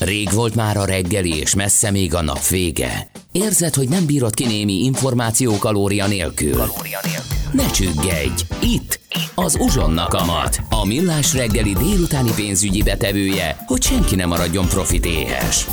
Rég 0.00 0.32
volt 0.32 0.54
már 0.54 0.76
a 0.76 0.84
reggeli, 0.84 1.38
és 1.38 1.54
messze 1.54 1.90
még 1.90 2.14
a 2.14 2.22
nap 2.22 2.46
vége. 2.48 3.10
Érzed, 3.32 3.74
hogy 3.74 3.88
nem 3.88 4.06
bírod 4.06 4.34
ki 4.34 4.46
némi 4.46 4.72
információ 4.72 5.58
kalória 5.58 6.06
nélkül? 6.06 6.52
Kalória 6.52 6.98
nélkül. 7.02 7.36
Ne 7.52 7.70
csüggedj! 7.70 8.42
Itt! 8.62 9.00
Az 9.34 9.56
Uzsonna 9.60 10.06
kamat, 10.06 10.60
a 10.70 10.86
millás 10.86 11.34
reggeli 11.34 11.72
délutáni 11.72 12.30
pénzügyi 12.34 12.82
betevője, 12.82 13.56
hogy 13.66 13.82
senki 13.82 14.14
ne 14.14 14.26
maradjon 14.26 14.66
profitéhes. 14.68 15.66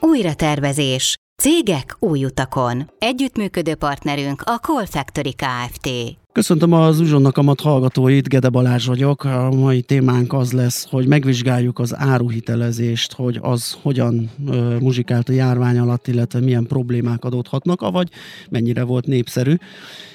Újra 0.00 0.34
tervezés. 0.34 1.16
Cégek 1.42 1.96
új 1.98 2.24
utakon. 2.24 2.90
Együttműködő 2.98 3.74
partnerünk 3.74 4.42
a 4.42 4.54
Call 4.56 4.86
Factory 4.86 5.34
Kft. 5.34 5.88
Köszöntöm 6.38 6.72
az 6.72 7.00
Uzsonnak 7.00 7.36
a 7.38 7.54
hallgatóit, 7.62 8.28
Gede 8.28 8.48
Balázs 8.48 8.86
vagyok. 8.86 9.24
A 9.24 9.50
mai 9.50 9.82
témánk 9.82 10.32
az 10.32 10.52
lesz, 10.52 10.86
hogy 10.90 11.06
megvizsgáljuk 11.06 11.78
az 11.78 11.96
áruhitelezést, 11.96 13.12
hogy 13.12 13.38
az 13.42 13.76
hogyan 13.82 14.30
uh, 14.46 14.80
muzsikált 14.80 15.28
a 15.28 15.32
járvány 15.32 15.78
alatt, 15.78 16.06
illetve 16.06 16.40
milyen 16.40 16.66
problémák 16.66 17.24
adódhatnak, 17.24 17.82
avagy 17.82 18.08
mennyire 18.50 18.82
volt 18.82 19.06
népszerű. 19.06 19.54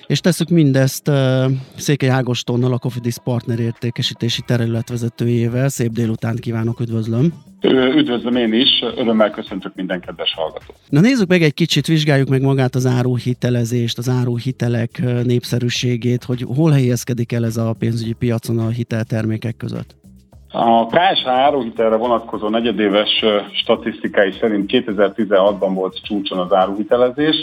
És 0.08 0.20
tesszük 0.20 0.50
mindezt 0.50 1.08
uh, 1.08 1.16
Székely 1.76 2.10
Ágostonnal, 2.10 2.74
a 2.74 2.78
Cofidis 2.78 3.16
partner 3.24 3.60
értékesítési 3.60 4.42
területvezetőjével. 4.46 5.70
Szép 5.70 5.92
délután 5.92 6.36
kívánok, 6.36 6.80
üdvözlöm! 6.80 7.34
Üdvözlöm 7.96 8.36
én 8.36 8.54
is, 8.54 8.70
örömmel 8.96 9.32
köszöntök 9.32 9.76
minden 9.76 10.00
kedves 10.00 10.34
hallgatót. 10.34 10.76
Na 10.90 11.00
nézzük 11.00 11.28
meg 11.28 11.42
egy 11.42 11.54
kicsit, 11.54 11.88
vizsgáljuk 11.88 12.30
meg 12.30 12.42
magát 12.42 12.76
az 12.76 12.86
áruhitelezést, 12.86 13.98
az 13.98 14.10
áruhitelek 14.10 15.02
népszerűségét, 15.24 16.24
hogy 16.24 16.46
hol 16.56 16.72
helyezkedik 16.72 17.32
el 17.32 17.46
ez 17.46 17.58
a 17.58 17.76
pénzügyi 17.80 18.14
piacon 18.14 18.60
a 18.60 18.68
hiteltermékek 18.68 19.58
között. 19.58 19.96
A 20.52 20.86
KSH 20.86 21.28
áruhitelre 21.28 21.96
vonatkozó 21.96 22.50
negyedéves 22.50 23.24
statisztikái 23.54 24.32
szerint 24.40 24.70
2016-ban 24.74 25.72
volt 25.74 26.02
csúcson 26.04 26.40
az 26.40 26.54
áruhitelezés, 26.54 27.36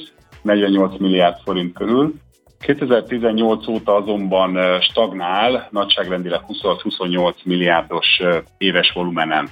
48 0.43 0.99
milliárd 0.99 1.37
forint 1.45 1.75
körül. 1.75 2.15
2018 2.61 3.69
óta 3.69 3.95
azonban 3.95 4.81
stagnál, 4.81 5.69
nagyságrendileg 5.71 6.41
26-28 6.49 7.35
milliárdos 7.45 8.21
éves 8.59 8.93
volumenen. 8.95 9.49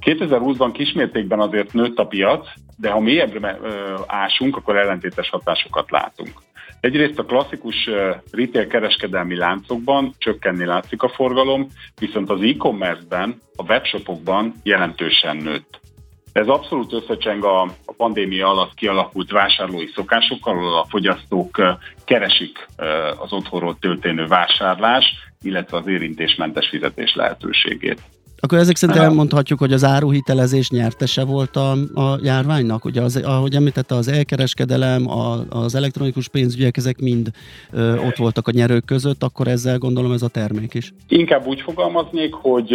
2020-ban 0.00 0.70
kismértékben 0.72 1.40
azért 1.40 1.72
nőtt 1.72 1.98
a 1.98 2.06
piac, 2.06 2.48
de 2.76 2.90
ha 2.90 3.00
mélyebbre 3.00 3.58
ásunk, 4.06 4.56
akkor 4.56 4.76
ellentétes 4.76 5.28
hatásokat 5.28 5.90
látunk. 5.90 6.32
Egyrészt 6.80 7.18
a 7.18 7.24
klasszikus 7.24 7.90
retail 8.30 8.66
kereskedelmi 8.66 9.36
láncokban 9.36 10.12
csökkenni 10.18 10.64
látszik 10.64 11.02
a 11.02 11.08
forgalom, 11.08 11.66
viszont 12.00 12.30
az 12.30 12.40
e-commerce-ben, 12.40 13.40
a 13.56 13.62
webshopokban 13.62 14.54
jelentősen 14.62 15.36
nőtt. 15.36 15.80
Ez 16.34 16.46
abszolút 16.46 16.92
összecseng 16.92 17.44
a, 17.44 17.62
a 17.84 17.92
pandémia 17.96 18.48
alatt 18.48 18.74
kialakult 18.74 19.30
vásárlói 19.30 19.86
szokásokkal, 19.94 20.56
ahol 20.56 20.78
a 20.78 20.86
fogyasztók 20.88 21.78
keresik 22.04 22.66
az 23.18 23.32
otthonról 23.32 23.76
történő 23.80 24.26
vásárlás, 24.26 25.04
illetve 25.42 25.76
az 25.76 25.86
érintésmentes 25.86 26.68
fizetés 26.68 27.14
lehetőségét. 27.14 28.00
Akkor 28.40 28.58
ezek 28.58 28.76
szerint 28.76 28.98
elmondhatjuk, 28.98 29.58
hogy 29.58 29.72
az 29.72 29.84
áruhitelezés 29.84 30.70
nyertese 30.70 31.24
volt 31.24 31.56
a, 31.56 31.70
a 31.94 32.18
járványnak? 32.22 32.84
Ugye, 32.84 33.02
az, 33.02 33.16
ahogy 33.16 33.54
említette, 33.54 33.94
az 33.94 34.08
elkereskedelem, 34.08 35.10
a, 35.10 35.38
az 35.48 35.74
elektronikus 35.74 36.28
pénzügyek, 36.28 36.76
ezek 36.76 36.98
mind 36.98 37.30
ö, 37.70 37.96
ott 37.96 38.16
voltak 38.16 38.48
a 38.48 38.52
nyerők 38.54 38.84
között, 38.84 39.22
akkor 39.22 39.48
ezzel 39.48 39.78
gondolom 39.78 40.12
ez 40.12 40.22
a 40.22 40.28
termék 40.28 40.74
is. 40.74 40.92
Inkább 41.08 41.46
úgy 41.46 41.60
fogalmaznék, 41.60 42.34
hogy, 42.34 42.74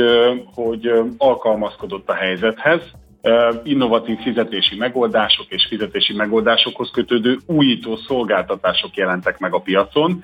hogy 0.53 0.91
alkalmazkodott 1.17 2.09
a 2.09 2.13
helyzethez, 2.13 2.81
innovatív 3.63 4.17
fizetési 4.17 4.75
megoldások 4.75 5.45
és 5.49 5.65
fizetési 5.69 6.13
megoldásokhoz 6.13 6.91
kötődő 6.91 7.37
újító 7.45 7.95
szolgáltatások 7.95 8.95
jelentek 8.95 9.37
meg 9.37 9.53
a 9.53 9.59
piacon, 9.59 10.23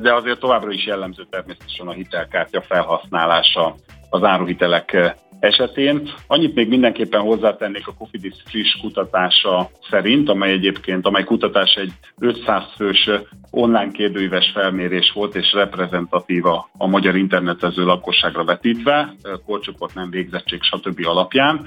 de 0.00 0.14
azért 0.14 0.38
továbbra 0.38 0.70
is 0.70 0.86
jellemző 0.86 1.26
természetesen 1.30 1.86
a 1.86 1.92
hitelkártya 1.92 2.60
felhasználása 2.60 3.74
az 4.14 4.24
áruhitelek 4.24 5.16
esetén. 5.40 6.10
Annyit 6.26 6.54
még 6.54 6.68
mindenképpen 6.68 7.20
hozzátennék 7.20 7.86
a 7.86 7.94
Cofidis 7.98 8.34
friss 8.44 8.76
kutatása 8.80 9.70
szerint, 9.90 10.28
amely 10.28 10.52
egyébként, 10.52 11.06
amely 11.06 11.24
kutatás 11.24 11.74
egy 11.74 11.92
500 12.18 12.62
fős 12.76 13.10
online 13.50 13.90
kérdőíves 13.90 14.50
felmérés 14.54 15.12
volt, 15.14 15.34
és 15.34 15.52
reprezentatíva 15.52 16.68
a 16.78 16.86
magyar 16.86 17.16
internetező 17.16 17.84
lakosságra 17.84 18.44
vetítve, 18.44 19.14
korcsoport 19.46 19.94
nem 19.94 20.10
végzettség, 20.10 20.62
stb. 20.62 21.06
alapján. 21.06 21.66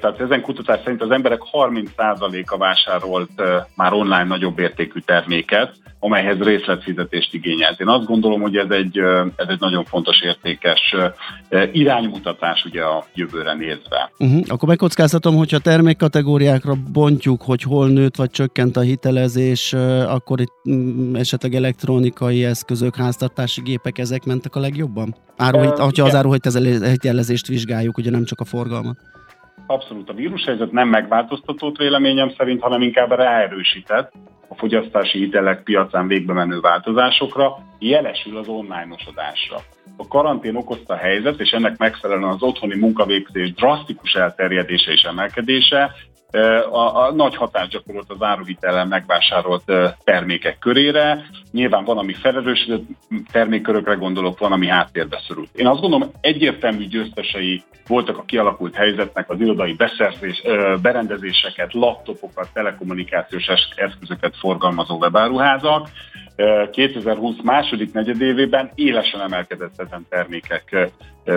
Tehát 0.00 0.20
ezen 0.20 0.42
kutatás 0.42 0.80
szerint 0.82 1.02
az 1.02 1.10
emberek 1.10 1.40
30%-a 1.52 2.56
vásárolt 2.56 3.42
már 3.76 3.92
online 3.92 4.24
nagyobb 4.24 4.58
értékű 4.58 5.00
terméket, 5.00 5.74
amelyhez 5.98 6.38
részletfizetést 6.38 7.34
igényelt. 7.34 7.80
Én 7.80 7.88
azt 7.88 8.06
gondolom, 8.06 8.40
hogy 8.40 8.56
ez 8.56 8.70
egy, 8.70 8.98
ez 9.36 9.48
egy 9.48 9.60
nagyon 9.60 9.84
fontos 9.84 10.20
értékes 10.22 10.94
iránymutatás 11.72 12.64
ugye 12.64 12.82
a 12.82 13.06
jövőre 13.14 13.54
nézve. 13.54 14.10
Uh-huh. 14.18 14.42
Akkor 14.46 14.68
megkockáztatom, 14.68 15.36
hogyha 15.36 15.58
termékkategóriákra 15.58 16.74
bontjuk, 16.92 17.42
hogy 17.42 17.62
hol 17.62 17.88
nőtt 17.88 18.16
vagy 18.16 18.30
csökkent 18.30 18.76
a 18.76 18.80
hitelezés, 18.80 19.72
akkor 20.06 20.40
itt 20.40 20.52
esetleg 21.12 21.54
elektronikai 21.54 22.44
eszközök, 22.44 22.96
háztartási 22.96 23.60
gépek, 23.60 23.98
ezek 23.98 24.24
mentek 24.24 24.56
a 24.56 24.60
legjobban? 24.60 25.14
Áruhit, 25.36 25.70
uh, 25.70 25.78
hogyha 25.78 26.04
az 26.04 26.14
áruhitelezést 26.14 27.46
vizsgáljuk, 27.46 27.98
ugye 27.98 28.10
nem 28.10 28.24
csak 28.24 28.40
a 28.40 28.44
forgalmat. 28.44 28.96
Abszolút 29.66 30.08
a 30.08 30.12
vírushelyzet 30.12 30.72
nem 30.72 30.88
megváltoztatott 30.88 31.76
véleményem 31.76 32.32
szerint, 32.36 32.62
hanem 32.62 32.82
inkább 32.82 33.10
ráerősített 33.10 34.12
a 34.48 34.54
fogyasztási 34.54 35.18
hitelek 35.18 35.62
piacán 35.62 36.06
végbe 36.06 36.32
menő 36.32 36.60
változásokra, 36.60 37.58
jelesül 37.78 38.36
az 38.36 38.48
online-osodásra. 38.48 39.56
A 39.96 40.08
karantén 40.08 40.56
okozta 40.56 40.94
a 40.94 40.96
helyzet, 40.96 41.40
és 41.40 41.50
ennek 41.50 41.76
megfelelően 41.76 42.30
az 42.30 42.42
otthoni 42.42 42.78
munkavégzés 42.78 43.52
drasztikus 43.52 44.14
elterjedése 44.14 44.92
és 44.92 45.02
emelkedése 45.02 45.90
a, 46.70 47.06
a 47.06 47.12
nagy 47.14 47.36
hatást 47.36 47.70
gyakorolt 47.70 48.10
az 48.10 48.22
áruhitellen 48.22 48.88
megvásárolt 48.88 49.72
termékek 50.04 50.58
körére. 50.58 51.26
Nyilván 51.54 51.84
van, 51.84 51.98
ami 51.98 52.12
felerősödött 52.12 52.86
termékkörökre 53.32 53.94
gondolok, 53.94 54.38
van, 54.38 54.52
ami 54.52 54.66
háttérbe 54.66 55.22
szorult. 55.26 55.48
Én 55.54 55.66
azt 55.66 55.80
gondolom, 55.80 56.10
egyértelmű 56.20 56.86
győztesei 56.86 57.62
voltak 57.86 58.18
a 58.18 58.24
kialakult 58.24 58.74
helyzetnek 58.74 59.30
az 59.30 59.40
irodai 59.40 59.72
beszerzés, 59.72 60.42
berendezéseket, 60.82 61.72
laptopokat, 61.72 62.48
telekommunikációs 62.52 63.46
eszközöket 63.76 64.36
forgalmazó 64.36 64.96
webáruházak. 64.96 65.88
2020 66.70 67.36
második 67.42 67.92
negyedévében 67.92 68.70
élesen 68.74 69.20
emelkedett 69.20 69.80
ezen 69.80 70.06
termékek 70.08 70.90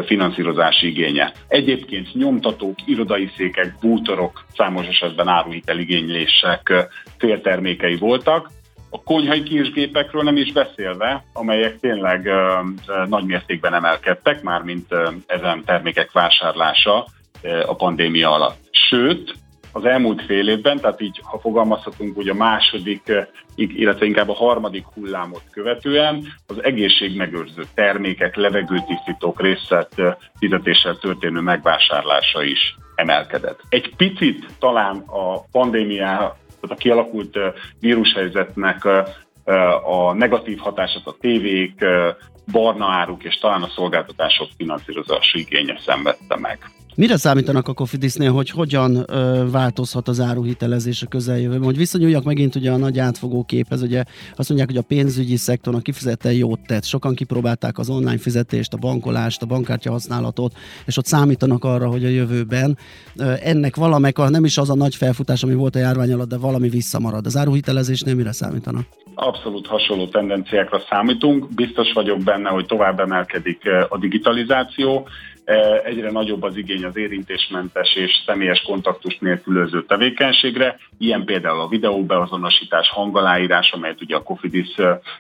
finanszírozási 0.06 0.88
igénye. 0.88 1.34
Egyébként 1.48 2.14
nyomtatók, 2.14 2.76
irodai 2.86 3.30
székek, 3.36 3.76
bútorok, 3.82 4.46
számos 4.56 4.88
esetben 4.88 5.28
áruhiteligénylések 5.28 6.90
féltermékei 7.18 7.96
voltak. 7.96 8.50
A 8.90 9.04
konyhai 9.04 9.44
kisgépekről 9.44 10.24
nem 10.24 10.38
is 10.38 10.52
beszélve, 10.52 11.24
amelyek 11.34 11.80
tényleg 11.80 12.30
nagy 13.08 13.26
mértékben 13.26 13.74
emelkedtek, 13.74 14.42
mármint 14.42 14.86
uh, 14.90 15.14
ezen 15.26 15.64
termékek 15.66 16.12
vásárlása 16.12 17.08
a 17.66 17.76
pandémia 17.76 18.32
alatt. 18.32 18.58
Sőt, 18.72 19.36
az 19.72 19.86
elmúlt 19.86 20.26
fél 20.26 20.50
évben, 20.50 20.80
tehát 20.80 21.02
így, 21.02 21.20
ha 21.24 21.40
fogalmazhatunk, 21.40 22.16
hogy 22.16 22.30
a 22.30 22.34
második, 22.34 23.02
illetve 23.56 24.06
inkább 24.06 24.30
a 24.30 24.34
harmadik 24.34 24.86
hullámot 24.94 25.44
követően 25.52 26.34
az 26.48 26.64
egészségmegőrző 26.64 27.64
termékek, 27.74 28.36
levegőtisztítók 28.36 29.42
részlet 29.42 30.02
fizetéssel 30.40 30.98
történő 30.98 31.40
megvásárlása 31.40 32.44
is 32.44 32.76
emelkedett. 32.96 33.60
Egy 33.70 33.96
picit 33.96 34.46
talán 34.60 34.98
a 34.98 35.42
pandémia 35.52 36.38
tehát 36.62 36.78
a 36.78 36.82
kialakult 36.82 37.38
vírushelyzetnek 37.80 38.86
a 39.84 40.14
negatív 40.14 40.58
hatását 40.58 41.08
a 41.08 41.16
tévék, 41.20 41.86
barna 42.52 42.86
áruk 42.86 43.24
és 43.24 43.38
talán 43.38 43.64
a 43.64 43.68
szolgáltatások 43.68 44.48
finanszírozási 44.58 45.40
igénye 45.40 45.80
szenvedte 45.86 46.38
meg. 46.38 46.60
Mire 46.98 47.18
számítanak 47.18 47.68
a 47.68 47.74
Cofidisnél, 47.74 48.32
hogy 48.32 48.50
hogyan 48.50 49.04
ö, 49.08 49.44
változhat 49.52 50.08
az 50.08 50.20
áruhitelezés 50.20 51.02
a 51.02 51.08
közeljövőben? 51.08 51.64
Hogy 51.64 51.78
viszonyuljak 51.78 52.24
megint 52.24 52.56
ugye 52.56 52.72
a 52.72 52.78
nagy 52.78 53.00
átfogó 53.00 53.44
képhez, 53.44 53.82
ugye 53.82 54.04
azt 54.36 54.50
mondják, 54.50 54.70
hogy 54.70 54.78
a 54.78 54.88
pénzügyi 54.88 55.36
szektornak 55.36 55.84
kifejezetten 55.84 56.34
jót 56.34 56.60
tett. 56.68 56.84
Sokan 56.84 57.16
kipróbálták 57.16 57.78
az 57.78 57.90
online 57.90 58.18
fizetést, 58.18 58.74
a 58.74 58.78
bankolást, 58.78 59.42
a 59.42 59.46
bankkártya 59.46 59.92
használatot, 59.92 60.54
és 60.86 60.98
ott 60.98 61.06
számítanak 61.06 61.64
arra, 61.64 61.88
hogy 61.88 62.06
a 62.06 62.10
jövőben 62.10 62.78
ö, 63.18 63.34
ennek 63.44 63.76
valamelyik, 63.76 64.18
nem 64.18 64.46
is 64.46 64.58
az 64.58 64.70
a 64.70 64.76
nagy 64.76 64.96
felfutás, 64.96 65.44
ami 65.44 65.54
volt 65.54 65.76
a 65.76 65.80
járvány 65.80 66.14
alatt, 66.14 66.30
de 66.30 66.38
valami 66.38 66.70
visszamarad. 66.70 67.26
Az 67.26 67.38
áruhitelezésnél 67.38 68.16
mire 68.16 68.32
számítanak? 68.32 68.84
Abszolút 69.16 69.68
hasonló 69.68 70.08
tendenciákra 70.08 70.82
számítunk. 70.90 71.54
Biztos 71.54 71.94
vagyok 71.94 72.24
benne, 72.24 72.50
hogy 72.50 72.66
tovább 72.66 73.00
emelkedik 73.00 73.62
a 73.90 73.98
digitalizáció, 73.98 75.08
egyre 75.84 76.12
nagyobb 76.12 76.44
az 76.44 76.58
igény 76.58 76.84
az 76.88 76.98
érintésmentes 76.98 77.96
és 77.96 78.12
személyes 78.26 78.62
kontaktus 78.62 79.18
nélkülöző 79.20 79.86
tevékenységre, 79.86 80.80
ilyen 80.98 81.26
például 81.26 81.60
a 81.60 81.68
videóbeazonosítás, 81.68 82.90
hangaláírás, 82.90 83.72
amelyet 83.72 84.02
ugye 84.02 84.16
a 84.16 84.24
Cofidis 84.24 84.76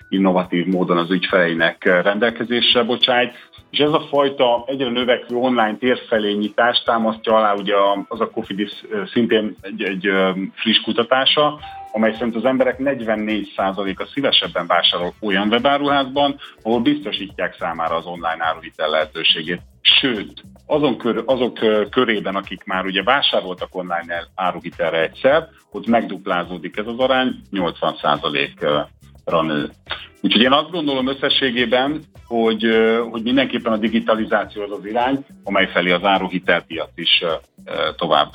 innovatív 0.09 0.65
módon 0.65 0.97
az 0.97 1.11
ügyfeleinek 1.11 1.83
rendelkezésre 1.83 2.83
bocsájt, 2.83 3.33
és 3.69 3.79
ez 3.79 3.91
a 3.91 4.07
fajta 4.09 4.63
egyre 4.67 4.89
növekvő 4.89 5.35
online 5.35 5.77
térfelényítás 5.77 6.83
támasztja 6.85 7.35
alá 7.35 7.53
ugye 7.53 7.73
az 8.07 8.21
a 8.21 8.29
Cofidis 8.29 8.71
szintén 9.13 9.55
egy, 9.61 9.83
egy 9.83 10.09
friss 10.53 10.81
kutatása, 10.81 11.59
amely 11.97 12.13
szerint 12.13 12.35
az 12.35 12.45
emberek 12.45 12.75
44%-a 12.79 14.09
szívesebben 14.13 14.67
vásárol 14.67 15.13
olyan 15.21 15.47
webáruházban, 15.47 16.39
ahol 16.61 16.81
biztosítják 16.81 17.55
számára 17.59 17.95
az 17.95 18.05
online 18.05 18.37
áruhitel 18.39 18.89
lehetőségét. 18.89 19.61
Sőt, 19.81 20.43
azon 20.65 20.97
kör, 20.97 21.23
azok 21.25 21.59
körében, 21.89 22.35
akik 22.35 22.63
már 22.63 22.85
ugye 22.85 23.03
vásároltak 23.03 23.75
online 23.75 24.27
áruhitelre 24.35 25.01
egyszer, 25.01 25.47
ott 25.71 25.87
megduplázódik 25.87 26.77
ez 26.77 26.87
az 26.87 26.99
arány, 26.99 27.35
80%-ra 29.27 29.41
nő. 29.41 29.69
Úgyhogy 30.21 30.41
én 30.41 30.51
azt 30.51 30.71
gondolom 30.71 31.07
összességében, 31.07 32.03
hogy, 32.25 32.63
hogy 33.11 33.23
mindenképpen 33.23 33.73
a 33.73 33.77
digitalizáció 33.77 34.61
az 34.61 34.71
az 34.71 34.85
irány, 34.85 35.25
amely 35.43 35.67
felé 35.67 35.91
az 35.91 36.03
áruhitelpiac 36.03 36.89
is 36.95 37.23
tovább 37.97 38.33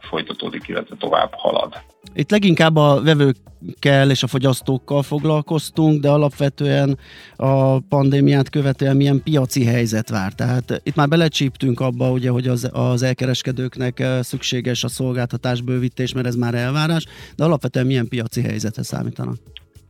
folytatódik, 0.00 0.68
illetve 0.68 0.96
tovább 0.98 1.32
halad. 1.32 1.72
Itt 2.14 2.30
leginkább 2.30 2.76
a 2.76 3.02
vevőkkel 3.02 4.10
és 4.10 4.22
a 4.22 4.26
fogyasztókkal 4.26 5.02
foglalkoztunk, 5.02 6.00
de 6.00 6.08
alapvetően 6.08 6.98
a 7.36 7.80
pandémiát 7.80 8.50
követően 8.50 8.96
milyen 8.96 9.22
piaci 9.22 9.64
helyzet 9.64 10.08
vár. 10.08 10.32
Tehát 10.32 10.80
itt 10.82 10.94
már 10.94 11.08
belecsíptünk 11.08 11.80
abba, 11.80 12.10
ugye, 12.10 12.30
hogy 12.30 12.48
az, 12.48 12.70
az 12.72 13.02
elkereskedőknek 13.02 14.02
szükséges 14.20 14.84
a 14.84 14.88
szolgáltatás 14.88 15.60
bővítés, 15.60 16.12
mert 16.12 16.26
ez 16.26 16.34
már 16.34 16.54
elvárás, 16.54 17.06
de 17.36 17.44
alapvetően 17.44 17.86
milyen 17.86 18.08
piaci 18.08 18.42
helyzetre 18.42 18.82
számítanak? 18.82 19.36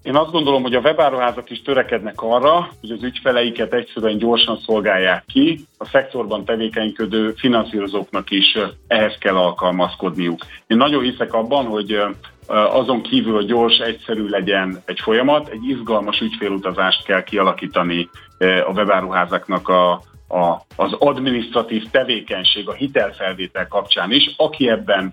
Én 0.02 0.17
azt 0.17 0.31
gondolom, 0.31 0.62
hogy 0.62 0.75
a 0.75 0.81
webáruházak 0.81 1.50
is 1.50 1.62
törekednek 1.62 2.23
arra, 2.23 2.69
hogy 2.81 2.91
az 2.91 3.02
ügyfeleiket 3.02 3.73
egyszerűen 3.73 4.19
gyorsan 4.19 4.58
szolgálják 4.67 5.25
ki, 5.26 5.61
a 5.79 5.85
szektorban 5.85 6.44
tevékenyködő 6.44 7.32
finanszírozóknak 7.37 8.31
is 8.31 8.58
ehhez 8.87 9.17
kell 9.19 9.37
alkalmazkodniuk. 9.37 10.47
Én 10.67 10.76
nagyon 10.76 11.02
hiszek 11.02 11.32
abban, 11.32 11.67
hogy 11.67 12.02
azon 12.47 13.02
kívül, 13.02 13.35
hogy 13.35 13.47
gyors, 13.47 13.79
egyszerű 13.79 14.29
legyen 14.29 14.82
egy 14.85 15.00
folyamat, 15.00 15.49
egy 15.49 15.69
izgalmas 15.69 16.20
ügyfélutazást 16.20 17.05
kell 17.05 17.23
kialakítani 17.23 18.08
a 18.38 18.73
webáruházaknak 18.75 19.69
a, 19.69 19.93
a, 20.29 20.61
az 20.76 20.93
administratív 20.93 21.85
tevékenység, 21.91 22.69
a 22.69 22.73
hitelfelvétel 22.73 23.69
kapcsán 23.69 24.12
is. 24.12 24.35
Aki 24.37 24.69
ebben 24.69 25.12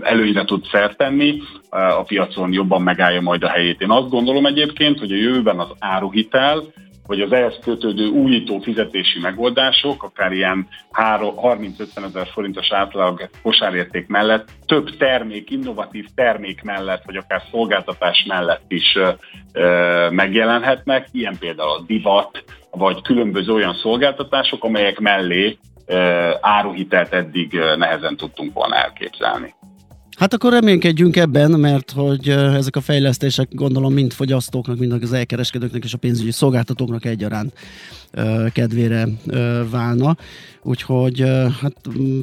előnyre 0.00 0.44
tud 0.44 0.64
szert 0.70 1.04
a 1.70 2.02
piacon 2.02 2.52
jobban 2.52 2.82
megállja 2.82 3.20
majd 3.20 3.42
a 3.42 3.48
helyét. 3.48 3.80
Én 3.80 3.90
azt 3.90 4.08
gondolom 4.08 4.46
egyébként, 4.46 4.98
hogy 4.98 5.12
a 5.12 5.16
jövőben 5.16 5.58
az 5.58 5.68
áruhitel, 5.78 6.62
vagy 7.10 7.20
az 7.20 7.32
ehhez 7.32 7.58
kötődő 7.62 8.06
újító 8.06 8.58
fizetési 8.58 9.18
megoldások, 9.18 10.02
akár 10.02 10.32
ilyen 10.32 10.68
30-50 10.92 12.04
ezer 12.04 12.26
forintos 12.32 12.72
átlag 12.72 13.28
kosárérték 13.42 14.06
mellett, 14.06 14.48
több 14.66 14.96
termék, 14.96 15.50
innovatív 15.50 16.06
termék 16.14 16.62
mellett, 16.62 17.02
vagy 17.04 17.16
akár 17.16 17.42
szolgáltatás 17.50 18.24
mellett 18.28 18.64
is 18.68 18.98
ö, 19.52 20.08
megjelenhetnek, 20.10 21.08
ilyen 21.12 21.36
például 21.38 21.70
a 21.70 21.84
divat, 21.86 22.44
vagy 22.70 23.02
különböző 23.02 23.52
olyan 23.52 23.74
szolgáltatások, 23.74 24.64
amelyek 24.64 24.98
mellé 24.98 25.58
áruhitelt 26.40 27.12
eddig 27.12 27.58
nehezen 27.76 28.16
tudtunk 28.16 28.54
volna 28.54 28.76
elképzelni. 28.76 29.54
Hát 30.18 30.32
akkor 30.32 30.52
reménykedjünk 30.52 31.16
ebben, 31.16 31.50
mert 31.50 31.90
hogy 31.90 32.28
ezek 32.28 32.76
a 32.76 32.80
fejlesztések 32.80 33.48
gondolom 33.50 33.92
mind 33.92 34.12
fogyasztóknak, 34.12 34.78
mind 34.78 34.92
az 34.92 35.12
elkereskedőknek 35.12 35.84
és 35.84 35.94
a 35.94 35.98
pénzügyi 35.98 36.30
szolgáltatóknak 36.30 37.04
egyaránt 37.04 37.52
kedvére 38.52 39.04
válna. 39.70 40.16
Úgyhogy 40.62 41.20
hát 41.60 41.76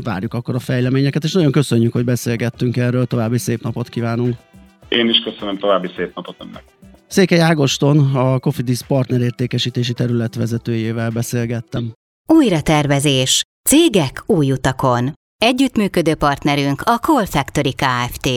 várjuk 0.03 0.33
akkor 0.33 0.55
a 0.55 0.59
fejleményeket, 0.59 1.23
és 1.23 1.33
nagyon 1.33 1.51
köszönjük, 1.51 1.93
hogy 1.93 2.05
beszélgettünk 2.05 2.77
erről. 2.77 3.05
További 3.05 3.37
szép 3.37 3.61
napot 3.61 3.89
kívánunk! 3.89 4.35
Én 4.89 5.09
is 5.09 5.17
köszönöm, 5.23 5.57
további 5.57 5.89
szép 5.95 6.15
napot 6.15 6.35
önnek! 6.39 6.63
Székely 7.07 7.41
Ágoston, 7.41 8.15
a 8.15 8.39
Cofidis 8.39 8.81
partnerértékesítési 8.87 9.93
terület 9.93 10.35
vezetőjével 10.35 11.09
beszélgettem. 11.09 11.93
Újra 12.25 12.61
tervezés. 12.61 13.43
Cégek 13.67 14.23
új 14.25 14.51
utakon. 14.51 15.13
Együttműködő 15.37 16.15
partnerünk 16.15 16.81
a 16.81 16.95
Call 16.95 17.25
Factory 17.25 17.73
Kft. 17.73 18.29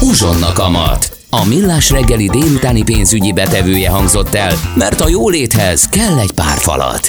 Uzsonna 0.00 0.52
kamat. 0.52 1.18
A 1.30 1.44
millás 1.44 1.90
reggeli 1.90 2.28
délutáni 2.28 2.82
pénzügyi 2.82 3.32
betevője 3.32 3.90
hangzott 3.90 4.34
el, 4.34 4.54
mert 4.76 5.00
a 5.00 5.08
jóléthez 5.08 5.88
kell 5.88 6.18
egy 6.18 6.32
pár 6.32 6.58
falat. 6.58 7.08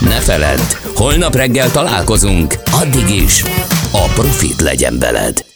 Ne 0.00 0.20
feledd, 0.20 0.60
holnap 0.96 1.34
reggel 1.34 1.70
találkozunk, 1.70 2.54
addig 2.70 3.22
is 3.22 3.42
a 3.92 4.10
profit 4.14 4.60
legyen 4.60 4.98
veled. 4.98 5.51